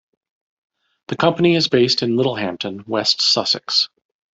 The 1.09 1.15
company 1.15 1.55
is 1.55 1.67
based 1.67 2.01
in 2.01 2.17
Littlehampton, 2.17 2.85
West 2.87 3.21
Sussex. 3.21 3.89